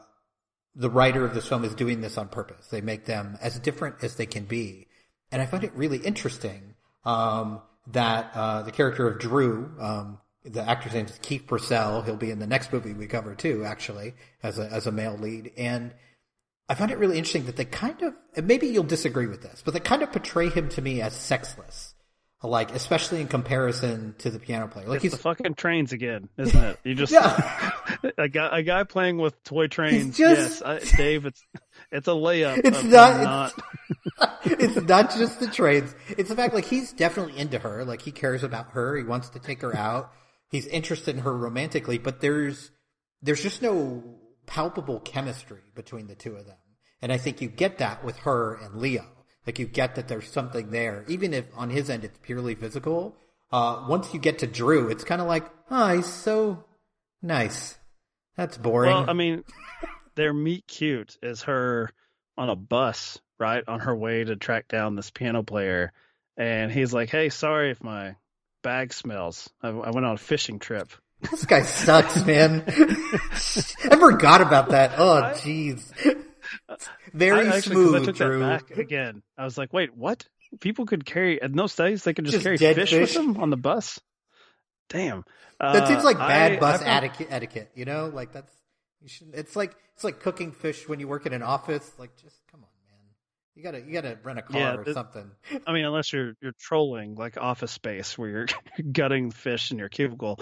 [0.74, 2.68] the writer of this film is doing this on purpose.
[2.68, 4.86] They make them as different as they can be.
[5.32, 6.76] And I find it really interesting.
[7.04, 12.04] Um, that uh, the character of Drew, um, the actor's name is Keefe Brasselle.
[12.04, 15.16] He'll be in the next movie we cover too, actually, as a as a male
[15.16, 15.52] lead.
[15.56, 15.92] And
[16.68, 19.62] I find it really interesting that they kind of, and maybe you'll disagree with this,
[19.64, 21.94] but they kind of portray him to me as sexless.
[22.40, 24.86] Like, especially in comparison to the piano player.
[24.86, 26.78] Like it's he's the fucking trains again, isn't it?
[26.84, 27.72] You just yeah.
[28.18, 30.16] a guy a guy playing with toy trains.
[30.16, 31.44] Just, yes, I, Dave, it's
[31.90, 32.60] it's a layup.
[32.64, 33.52] It's not.
[34.44, 35.92] it's not just the trains.
[36.10, 37.84] It's the fact like he's definitely into her.
[37.84, 38.96] Like he cares about her.
[38.96, 40.12] He wants to take her out.
[40.50, 42.70] He's interested in her romantically, but there's
[43.22, 44.02] there's just no
[44.46, 46.56] palpable chemistry between the two of them.
[47.02, 49.04] And I think you get that with her and Leo.
[49.46, 53.16] Like you get that there's something there, even if on his end it's purely physical.
[53.50, 56.64] Uh, once you get to Drew, it's kind of like, oh, he's so
[57.22, 57.78] nice.
[58.36, 58.92] That's boring.
[58.92, 59.44] Well, I mean,
[60.16, 61.90] their meet cute is her
[62.36, 65.92] on a bus, right, on her way to track down this piano player,
[66.36, 68.16] and he's like, "Hey, sorry if my
[68.68, 69.48] bag smells.
[69.62, 72.62] I, I went on a fishing trip." This guy sucks, man.
[72.68, 74.92] I forgot about that.
[74.98, 75.92] Oh, jeez.
[77.12, 78.38] Very I, actually, smooth, I took Drew.
[78.38, 79.22] That back again.
[79.36, 80.24] I was like, wait, what?
[80.60, 82.04] People could carry in those days.
[82.04, 84.00] They could just, just carry fish, fish, with them on the bus.
[84.88, 85.24] Damn,
[85.60, 87.70] that uh, seems like bad I, bus etiquette, etiquette.
[87.74, 88.52] You know, like that's
[89.02, 89.34] you should.
[89.34, 91.90] It's like it's like cooking fish when you work in an office.
[91.98, 92.68] Like, just come on.
[93.58, 95.32] You gotta you gotta rent a car yeah, or something.
[95.66, 98.46] I mean, unless you're you're trolling like Office Space where you're
[98.92, 100.38] gutting fish in your cubicle.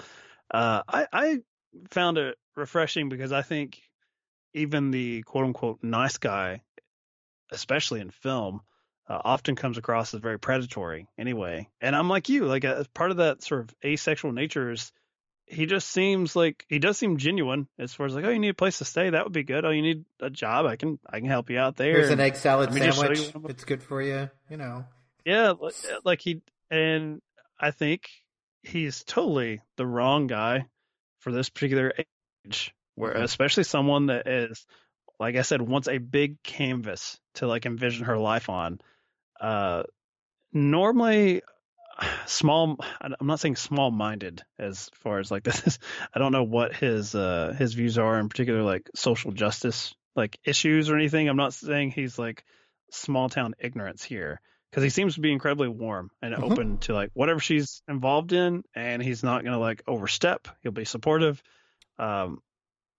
[0.53, 1.37] Uh, I I
[1.89, 3.81] found it refreshing because I think
[4.53, 6.61] even the quote unquote nice guy,
[7.49, 8.61] especially in film,
[9.09, 11.67] uh, often comes across as very predatory anyway.
[11.81, 14.91] And I'm like you, like a, part of that sort of asexual nature is
[15.47, 18.49] he just seems like he does seem genuine as far as like, oh, you need
[18.49, 19.65] a place to stay, that would be good.
[19.65, 21.93] Oh, you need a job, I can I can help you out there.
[21.93, 23.33] Here's an egg salad sandwich.
[23.49, 24.85] It's good for you, you know.
[25.25, 25.53] Yeah,
[26.03, 27.21] like he and
[27.59, 28.09] I think
[28.61, 30.67] he's totally the wrong guy
[31.19, 31.93] for this particular
[32.45, 33.23] age where mm-hmm.
[33.23, 34.65] especially someone that is
[35.19, 38.79] like I said, wants a big canvas to like envision her life on.
[39.39, 39.83] Uh,
[40.53, 41.41] normally,
[42.25, 42.77] small.
[43.01, 45.79] I'm not saying small minded as far as like this.
[46.13, 50.37] I don't know what his uh his views are in particular, like social justice like
[50.43, 51.27] issues or anything.
[51.29, 52.43] I'm not saying he's like
[52.91, 56.43] small town ignorance here because he seems to be incredibly warm and Mhm.
[56.43, 60.47] open to like whatever she's involved in, and he's not gonna like overstep.
[60.61, 61.41] He'll be supportive.
[61.99, 62.41] Um,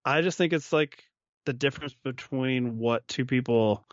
[0.05, 1.05] I just think it's like
[1.45, 3.85] the difference between what two people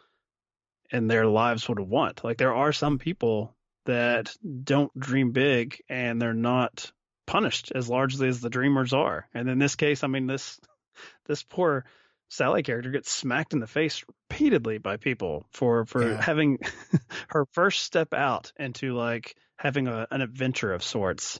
[0.91, 2.23] in their lives would want.
[2.23, 6.91] Like there are some people that don't dream big and they're not
[7.27, 9.27] punished as largely as the dreamers are.
[9.33, 10.59] And in this case, I mean this
[11.27, 11.85] this poor
[12.29, 16.21] Sally character gets smacked in the face repeatedly by people for for Yeah.
[16.21, 16.57] having
[17.29, 21.39] her first step out into like having a, an adventure of sorts.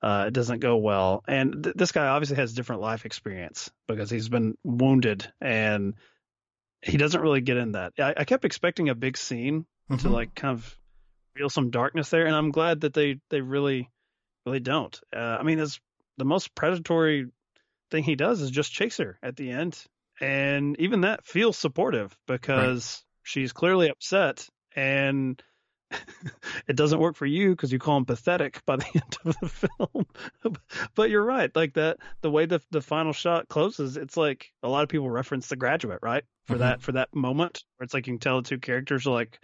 [0.00, 4.10] Uh, it doesn't go well, and th- this guy obviously has different life experience because
[4.10, 5.94] he's been wounded, and
[6.80, 7.92] he doesn't really get in that.
[8.00, 10.10] I, I kept expecting a big scene to Mhm.
[10.10, 10.76] like kind of
[11.34, 13.90] reveal some darkness there, and I'm glad that they they really
[14.46, 14.98] really don't.
[15.14, 15.80] Uh, I mean, it's
[16.18, 17.26] the most predatory
[17.90, 19.82] thing he does is just chase her at the end,
[20.20, 25.42] and even that feels supportive because she's clearly upset, and
[26.66, 29.48] it doesn't work for you because you call him pathetic by the end of the
[29.48, 30.06] film.
[30.94, 34.68] but you're right, like that the way the the final shot closes, it's like a
[34.68, 36.24] lot of people reference The Graduate, right?
[36.46, 36.60] For Mhm.
[36.60, 39.38] that for that moment where it's like you can tell the two characters are like,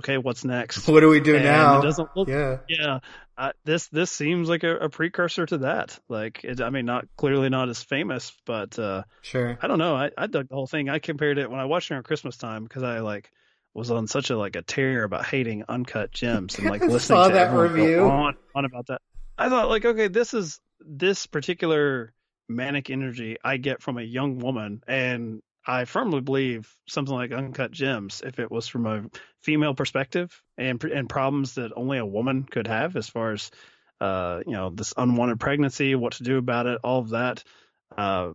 [0.00, 0.88] okay, what's next?
[0.88, 1.78] What do we do And now?
[1.80, 2.58] It doesn't look yeah.
[2.68, 2.98] yeah,
[3.36, 5.98] uh, this this seems like a, a precursor to that.
[6.08, 9.58] Like, it, I mean, not clearly not as famous, but uh, Sure.
[9.60, 9.96] I don't know.
[9.96, 10.88] I, I dug the whole thing.
[10.88, 13.30] I compared it when I watched it around Christmas time because I like
[13.74, 17.34] was on such a like a tear about hating uncut gems and like listening to
[17.34, 18.04] that review.
[18.04, 19.02] on on about that.
[19.36, 22.12] I thought like, okay, this is this particular
[22.48, 27.70] manic energy I get from a young woman, and I firmly believe something like Uncut
[27.70, 29.04] Gems, if it was from a
[29.42, 33.50] female perspective and and problems that only a woman could have, as far as
[34.00, 37.44] uh, you know, this unwanted pregnancy, what to do about it, all of that.
[37.96, 38.32] Uh,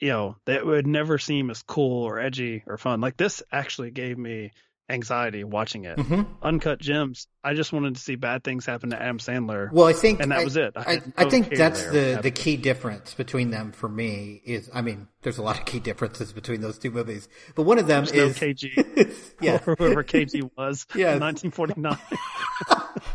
[0.00, 3.00] you know, that would never seem as cool or edgy or fun.
[3.00, 4.50] Like this actually gave me
[4.90, 5.98] anxiety watching it.
[5.98, 7.26] hmm Uncut Gems.
[7.42, 10.30] I just wanted to see bad things happen to Adam Sandler, Well, I think and
[10.30, 10.74] that I, was it.
[10.76, 14.82] I, had I think that's the the key difference between them for me is I
[14.82, 18.04] mean there's a lot of key differences between those two movies, but one of them
[18.04, 19.60] There's no is KG yeah.
[19.66, 21.96] or whoever KG was in 1949.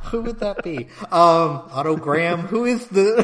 [0.06, 0.88] Who would that be?
[1.12, 2.42] Um, Otto Graham.
[2.42, 3.18] Who is the?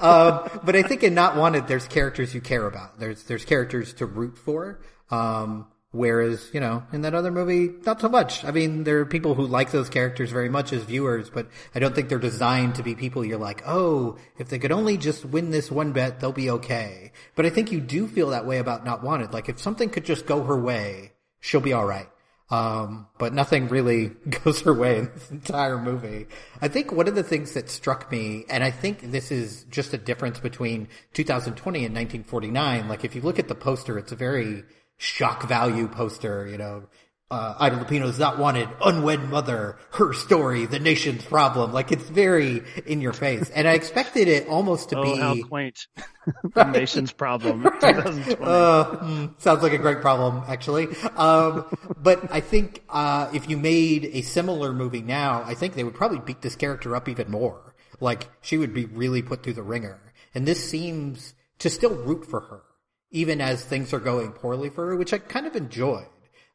[0.00, 2.98] um, but I think in Not Wanted, there's characters you care about.
[3.00, 4.80] There's there's characters to root for.
[5.10, 8.44] Um, whereas you know in that other movie, not so much.
[8.44, 11.78] I mean, there are people who like those characters very much as viewers, but I
[11.78, 15.24] don't think they're designed to be people you're like, oh, if they could only just
[15.24, 17.12] win this one bet, they'll be okay.
[17.34, 19.32] But I think you do feel that way about Not Wanted.
[19.32, 22.08] Like if something could just go her way, she'll be all right.
[22.50, 24.08] Um, but nothing really
[24.44, 26.26] goes her way in this entire movie.
[26.60, 29.94] I think one of the things that struck me, and I think this is just
[29.94, 32.88] a difference between 2020 and 1949.
[32.88, 34.64] Like if you look at the poster, it's a very
[35.00, 36.84] shock value poster, you know,
[37.30, 41.72] uh, Ida Lupino's not wanted, unwed mother, her story, the nation's problem.
[41.72, 43.48] Like it's very in your face.
[43.50, 45.18] And I expected it almost to oh, be.
[45.18, 45.86] how quaint!
[46.54, 47.62] the nation's problem.
[47.80, 48.36] 2020.
[48.42, 50.88] Uh, mm, sounds like a great problem, actually.
[51.16, 51.64] Um,
[51.96, 55.94] but I think uh, if you made a similar movie now, I think they would
[55.94, 57.74] probably beat this character up even more.
[58.00, 60.00] Like she would be really put through the ringer.
[60.34, 62.62] And this seems to still root for her,
[63.10, 66.06] even as things are going poorly for her, which I kind of enjoyed.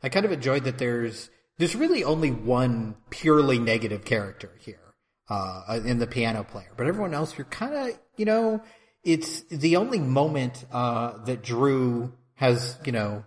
[0.04, 4.94] I kind of enjoyed that there's there's really only one purely negative character here
[5.30, 8.62] uh, in the piano player, but everyone else you're kind of you know
[9.04, 13.24] it's the only moment uh, that Drew has you know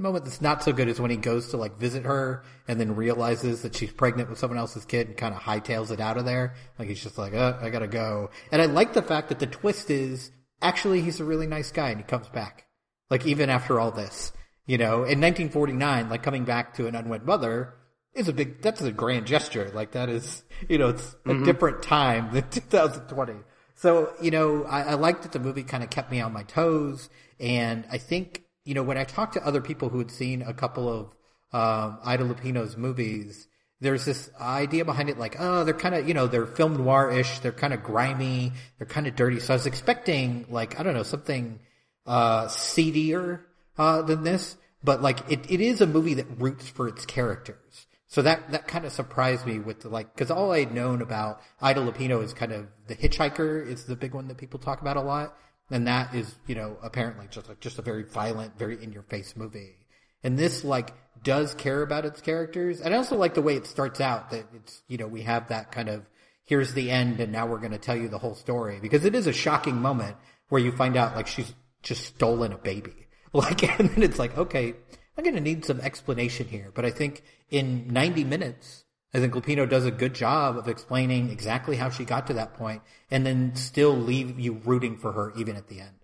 [0.00, 2.96] moment that's not so good is when he goes to like visit her and then
[2.96, 6.24] realizes that she's pregnant with someone else's kid and kind of hightails it out of
[6.24, 6.54] there.
[6.78, 8.30] Like he's just like, uh, I gotta go.
[8.50, 10.30] And I like the fact that the twist is
[10.62, 12.66] actually he's a really nice guy and he comes back.
[13.10, 14.32] Like even after all this,
[14.66, 17.74] you know, in 1949, like coming back to an unwed mother
[18.14, 19.70] is a big, that's a grand gesture.
[19.74, 23.34] Like that is, you know, it's a different time than 2020.
[23.74, 26.42] So, you know, I, I like that the movie kind of kept me on my
[26.42, 27.08] toes.
[27.38, 30.52] And I think, you know, when I talked to other people who had seen a
[30.52, 31.06] couple of,
[31.52, 33.48] um, Ida Lupino's movies,
[33.80, 37.38] there's this idea behind it like, oh, they're kind of, you know, they're film noir-ish,
[37.38, 39.40] they're kind of grimy, they're kind of dirty.
[39.40, 41.58] So I was expecting, like, I don't know, something,
[42.06, 43.46] uh, seedier,
[43.78, 44.56] uh, than this.
[44.82, 47.86] But like, it, it is a movie that roots for its characters.
[48.08, 51.40] So that, that kind of surprised me with the like, cause all I'd known about
[51.60, 54.96] Ida Lupino is kind of the hitchhiker is the big one that people talk about
[54.96, 55.36] a lot.
[55.70, 59.02] and that is you know apparently just a, just a very violent, very in your
[59.04, 59.76] face movie.
[60.22, 63.66] And this like does care about its characters, and I also like the way it
[63.66, 64.30] starts out.
[64.30, 66.04] That it's you know we have that kind of
[66.44, 69.14] here's the end, and now we're going to tell you the whole story because it
[69.14, 70.16] is a shocking moment
[70.48, 72.92] where you find out like she's just stolen a baby.
[73.32, 74.74] Like, and then it's like, okay,
[75.16, 76.72] I'm going to need some explanation here.
[76.74, 81.30] But I think in 90 minutes, I think Lupino does a good job of explaining
[81.30, 85.32] exactly how she got to that point and then still leave you rooting for her
[85.38, 85.94] even at the end.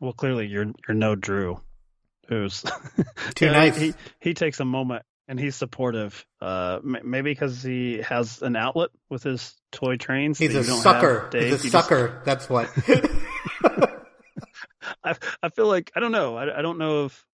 [0.00, 1.60] Well, clearly you're you're no Drew,
[2.28, 2.62] who's
[3.36, 3.76] Too you know, nice.
[3.76, 6.26] He he takes a moment and he's supportive.
[6.40, 10.38] Uh, m- maybe because he has an outlet with his toy trains.
[10.38, 11.30] He's a sucker.
[11.32, 12.20] He's a You just- sucker.
[12.24, 12.68] That's what.
[15.04, 16.36] I I feel like I don't know.
[16.36, 17.24] I, I don't know if,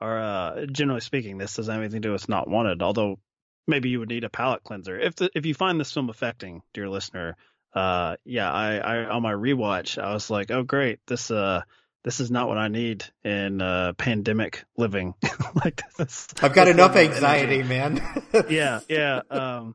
[0.00, 2.82] or uh, generally speaking, this doesn't have anything to do with not wanted.
[2.82, 3.18] Although
[3.66, 6.62] maybe you would need a palate cleanser if the, if you find this film affecting,
[6.74, 7.36] dear listener.
[7.74, 11.62] Uh, yeah, I, I on my rewatch, I was like, oh great, this uh
[12.04, 15.14] this is not what I need in uh pandemic living.
[15.64, 16.28] like this.
[16.42, 17.68] I've got enough anxiety, energy.
[17.68, 18.22] man.
[18.50, 19.22] yeah, yeah.
[19.30, 19.74] Um,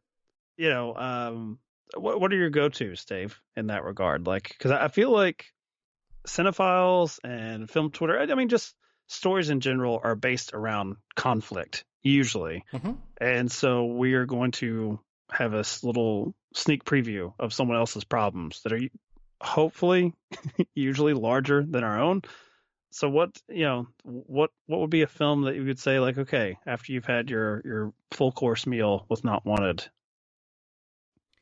[0.57, 1.59] you know, um,
[1.95, 4.27] what what are your go tos, Dave, in that regard?
[4.27, 5.45] Like, because I feel like
[6.27, 8.75] cinephiles and film Twitter, I mean, just
[9.07, 12.97] stories in general are based around conflict usually, Mhm.
[13.19, 14.99] and so we are going to
[15.31, 18.79] have a little sneak preview of someone else's problems that are
[19.41, 20.13] hopefully
[20.75, 22.21] usually larger than our own.
[22.91, 26.17] So what you know what what would be a film that you would say like
[26.17, 29.83] okay after you've had your your full course meal with not wanted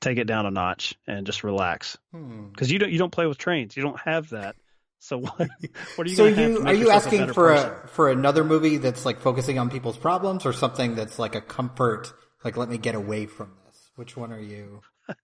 [0.01, 2.49] take it down a notch and just relax Hmm.
[2.49, 4.55] because you don't you don't play with trains you don't have that
[4.99, 5.37] so what
[5.95, 7.71] what are you So you are you yourself a asking for person?
[7.83, 11.41] a for another movie that's like focusing on people's problems or something that's like a
[11.41, 13.91] comfort like let me get away from this?
[13.95, 14.81] Which one are you?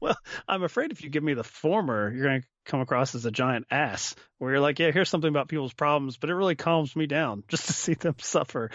[0.00, 0.16] Well,
[0.48, 3.30] I'm afraid if you give me the former, you're going to come across as a
[3.30, 6.96] giant ass, where you're like, yeah, here's something about people's problems, but it really calms
[6.96, 8.70] me down just to see them suffer.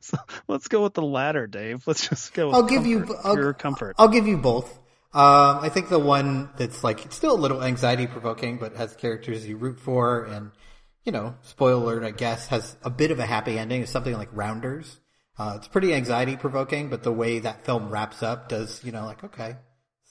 [0.00, 0.16] so
[0.48, 1.86] let's go with the latter, Dave.
[1.86, 2.46] Let's just go.
[2.46, 3.96] With I'll give you I'll, comfort.
[3.98, 4.78] I'll give you both.
[5.16, 9.48] Um, I think the one that's like still a little anxiety provoking, but has characters
[9.48, 10.50] you root for, and
[11.04, 13.80] you know, spoiler alert, I guess, has a bit of a happy ending.
[13.80, 15.00] Is something like Rounders.
[15.38, 19.06] Uh, it's pretty anxiety provoking, but the way that film wraps up does, you know,
[19.06, 19.56] like okay,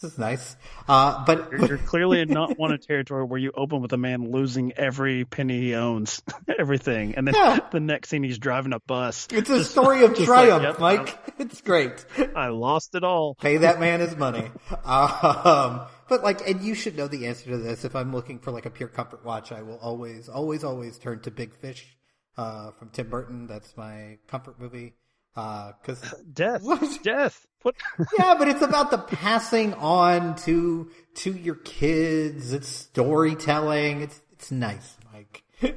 [0.06, 0.56] this is nice.
[0.88, 4.72] Uh, but You're, you're clearly not a territory where you open with a man losing
[4.74, 6.22] every penny he owns,
[6.60, 7.60] everything, and then Yeah.
[7.72, 9.28] the next scene he's driving a bus.
[9.32, 11.18] it's a story of Just like, triumph, yep, Mike.
[11.40, 12.06] It's great.
[12.36, 13.36] I lost it all.
[13.36, 14.50] Pay that man his money.
[14.86, 17.84] Um, but like, and you should know the answer to this.
[17.84, 21.20] If I'm looking for like a pure comfort watch, I will always, always, always turn
[21.22, 21.98] to Big Fish,
[22.38, 23.48] uh, from Tim Burton.
[23.48, 24.94] That's my comfort movie.
[25.36, 26.02] Uh, cause,
[26.34, 27.04] Death, What?
[27.04, 27.46] death.
[27.62, 27.76] What?
[28.18, 32.54] yeah, but it's about the passing on to, to your kids.
[32.54, 34.02] It's storytelling.
[34.02, 35.44] It's, it's nice, Mike.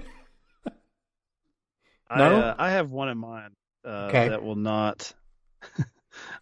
[2.10, 2.40] I, No?
[2.40, 4.28] uh, I have one in mind uh, Okay.
[4.28, 5.12] that will not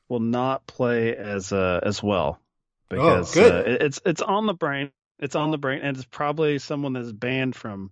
[0.09, 2.40] will not play as uh, as well
[2.88, 3.52] because good.
[3.52, 4.90] Uh, it- it's it's on the brain.
[5.18, 7.90] It's on the brain, and it's probably someone that's banned from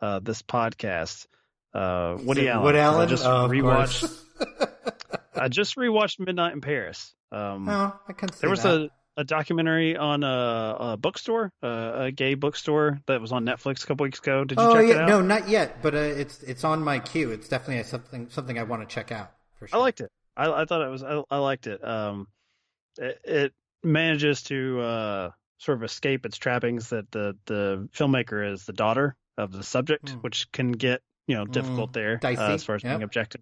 [0.00, 1.26] uh, this podcast.
[1.74, 2.64] Uh, Woody Allen.
[2.64, 3.00] Woody Allen?
[3.02, 4.12] I just Oh, rewatched.
[5.34, 7.14] I just rewatched Midnight in Paris.
[7.32, 8.82] Um, oh, I can see there was that.
[9.16, 13.82] a, a documentary on a, a bookstore, uh, a gay bookstore that was on Netflix
[13.82, 14.44] a couple weeks ago.
[14.44, 15.08] Did you Oh check yeah, it out?
[15.08, 17.30] no, not yet, but uh, it's it's on my queue.
[17.32, 20.10] It's definitely something something I want to check out for I liked it.
[20.36, 21.02] I, I thought it was.
[21.02, 21.84] I, I liked it.
[21.86, 22.28] Um,
[22.98, 28.64] it, it manages to uh, sort of escape its trappings that the the filmmaker is
[28.64, 30.16] the daughter of the subject, Hmm.
[30.18, 32.92] which can get you know difficult there uh, as far as yep.
[32.92, 33.40] being objective.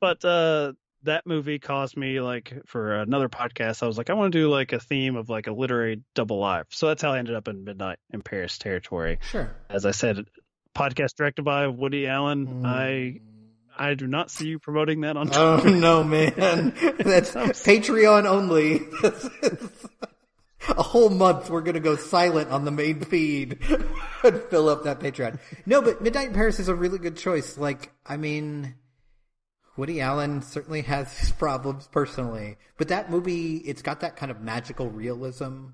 [0.00, 0.72] but uh,
[1.04, 3.82] that movie caused me like for another podcast.
[3.82, 6.38] I was like, I want to do like a theme of like a literary double
[6.38, 6.66] life.
[6.70, 9.18] So that's how I ended up in Midnight in Paris territory.
[9.30, 9.54] Sure.
[9.68, 10.26] As I said,
[10.76, 12.64] podcast directed by Woody Allen.
[12.64, 13.20] I
[13.78, 16.34] I do not see you promoting that on Oh no, man!
[16.98, 18.80] That's Patreon only.
[20.68, 23.58] A whole month we're gonna go silent on the main feed
[24.24, 25.38] and fill up that Patreon.
[25.66, 27.56] No, but Midnight in Paris is a really good choice.
[27.56, 28.74] Like, I mean,
[29.76, 34.40] Woody Allen certainly has his problems personally, but that movie, it's got that kind of
[34.40, 35.68] magical realism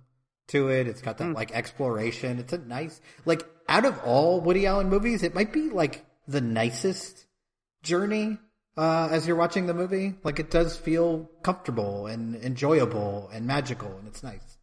[0.49, 0.87] to it.
[0.87, 2.39] It's got that like exploration.
[2.39, 6.41] It's a nice, like, out of all Woody Allen movies, it might be like the
[6.41, 7.27] nicest
[7.83, 8.39] journey
[8.77, 10.15] uh, as you're watching the movie.
[10.23, 14.54] Like it does feel comfortable and enjoyable and magical, and it's nice.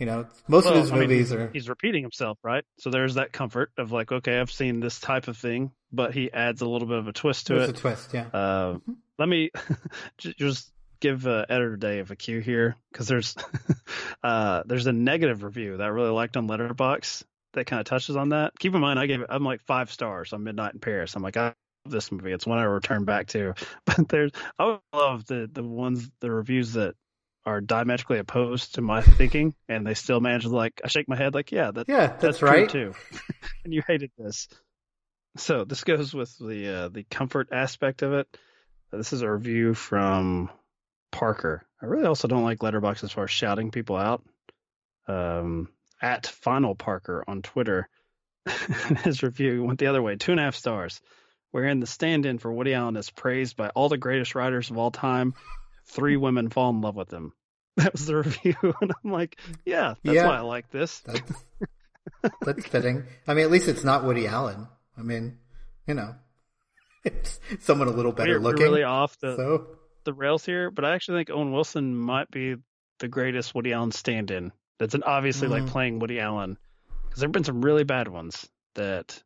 [0.00, 1.48] You know, most Well, of his I mean, movies are.
[1.52, 2.64] he's repeating himself, right?
[2.80, 6.32] So there's that comfort of like, okay, I've seen this type of thing, but he
[6.32, 7.76] adds a little bit of a twist to There's a it.
[7.76, 8.26] twist, yeah.
[8.32, 8.78] Uh,
[9.18, 9.50] let me
[10.18, 13.36] just give uh, editor Dave a cue here because there's
[14.24, 17.22] uh, there's a negative review that I really liked on Letterboxd
[17.52, 18.58] that kind of touches on that.
[18.58, 21.14] Keep in mind, I gave it, I'm like five stars on Midnight in Paris.
[21.16, 21.54] I'm like, I love
[21.92, 22.32] this movie.
[22.32, 23.54] It's one I return back to.
[23.84, 26.94] But there's, I love the the ones, the reviews that
[27.46, 31.16] are diametrically opposed to my thinking, and they still manage to like, I shake my
[31.16, 32.68] head like, yeah, that, Yeah, that's, that's, right.
[32.68, 32.94] too.
[33.64, 34.48] and you hated this.
[35.36, 38.26] So this goes with the uh, the comfort aspect of it.
[38.92, 40.50] This is a review from
[41.12, 41.62] Parker.
[41.80, 44.24] I really also don't like Letterboxd as far as shouting people out.
[45.06, 45.68] Um,
[46.02, 47.88] at Final Parker on Twitter,
[49.04, 51.00] his review went the other way, two and a half stars.
[51.52, 54.90] Wherein the stand-in for Woody Allen is praised by all the greatest writers of all
[54.92, 55.34] time.
[55.90, 57.32] Three women fall in love with him.
[57.76, 60.26] That was the review, and I'm like, yeah, that's Yeah.
[60.28, 61.00] why I like this.
[61.00, 61.32] That's,
[62.42, 63.04] that's fitting.
[63.26, 64.66] I mean, at least it's not Woody Allen.
[64.98, 65.38] I mean,
[65.86, 66.14] you know,
[67.04, 68.62] it's someone a little better we're, we're looking.
[68.64, 69.66] really off the so
[70.04, 72.56] the rails here, but I actually think Owen Wilson might be
[72.98, 74.52] the greatest Woody Allen stand-in.
[74.78, 75.68] That's an obviously like Mhm.
[75.68, 76.58] playing Woody Allen
[77.04, 79.22] because there've been some really bad ones that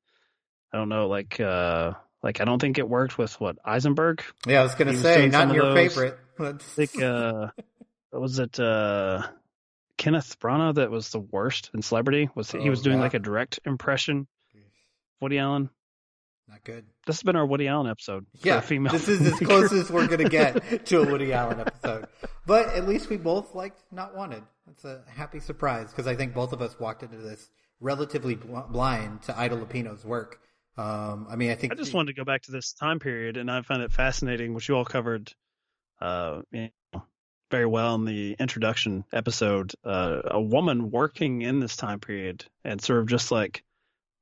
[0.72, 1.92] I don't know, like uh
[2.22, 4.22] like I don't think it worked with what Eisenberg.
[4.46, 5.74] yeah, I was gonna He say not your those.
[5.94, 6.18] favorite.
[6.38, 7.48] Let's- I think uh
[8.12, 9.26] was it uh
[9.96, 12.28] Kenneth Branagh that was the worst in Celebrity?
[12.34, 13.02] Was he Oh, was doing yeah.
[13.02, 14.26] like a direct impression
[15.20, 15.70] Woody Allen?
[16.46, 16.84] not good.
[17.06, 18.26] This has been our Woody Allen episode.
[18.38, 21.32] for Yeah, a female this is as close as we're gonna get to a Woody
[21.32, 22.06] Allen episode.
[22.46, 24.42] But at least we both liked Not Wanted.
[24.66, 27.48] That's a happy surprise because I think both of us walked into this
[27.80, 30.38] relatively bl- blind to Ida Lupino's work.
[30.76, 33.36] Um, I mean, I think I just wanted to go back to this time period,
[33.38, 35.32] and I found it fascinating, which you all covered
[36.00, 37.02] uh, you know,
[37.50, 39.72] very well in the introduction episode.
[39.84, 43.62] Uh, a woman working in this time period and sort of just like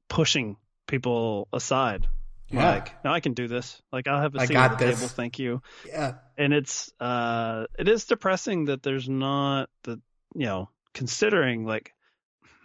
[0.08, 0.56] pushing
[0.86, 2.06] people aside.
[2.50, 2.70] Yeah.
[2.70, 3.80] Like, no, I can do this.
[3.90, 4.96] Like, I'll have a seat at the this.
[4.96, 5.08] table.
[5.08, 5.62] Thank you.
[5.86, 10.00] yeah, And it's uh, it is depressing that there's not the
[10.34, 11.94] you know considering like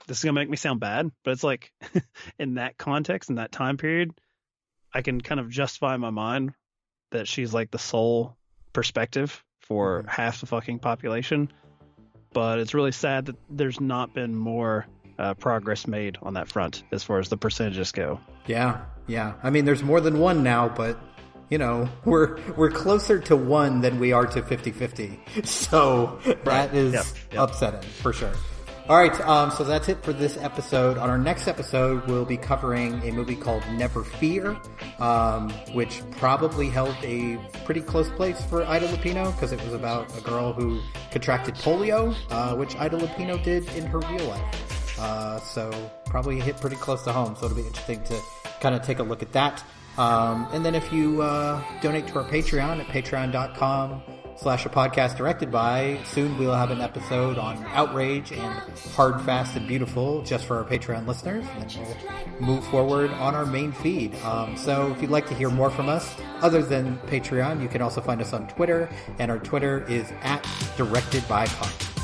[0.07, 1.71] this is gonna make me sound bad, but it's like
[2.39, 4.11] in that context, in that time period,
[4.93, 6.53] I can kind of justify in my mind
[7.11, 8.36] that she's like the sole
[8.77, 10.09] perspective for Mhm.
[10.09, 11.51] half the fucking population.
[12.31, 14.85] But it's really sad that there's not been more
[15.17, 18.19] uh, progress made on that front as far as the percentages go.
[18.45, 19.33] yeah, yeah.
[19.41, 20.95] I mean, there's more than one now, but
[21.49, 25.17] you know, we're we're closer to one than we are to 50-50.
[25.45, 27.41] So that is Yep, yep.
[27.49, 28.33] upsetting for sure.
[28.89, 30.97] All right, um, so that's it for this episode.
[30.97, 34.55] On our next episode, we'll be covering a movie called Never Fear,
[34.99, 37.35] um, which probably held a
[37.65, 40.79] pretty close place for Ida Lupino because it was about a girl who
[41.11, 44.97] contracted polio, uh, which Ida Lupino did in her real life.
[44.97, 45.69] Uh, so
[46.05, 47.35] probably hit pretty close to home.
[47.35, 48.17] So it'll be interesting to
[48.61, 49.65] kind of take a look at that.
[49.97, 54.01] Um, and then if you uh, donate to our Patreon at patreon.com
[54.37, 58.53] slash a podcast directed by, soon we'll have an episode on outrage and
[58.93, 61.45] hard, fast, and beautiful just for our Patreon listeners.
[61.55, 61.85] And then
[62.39, 64.15] we'll move forward on our main feed.
[64.23, 67.81] Um, so if you'd like to hear more from us, other than Patreon, you can
[67.81, 71.96] also find us on Twitter, and our Twitter is at directed by pod.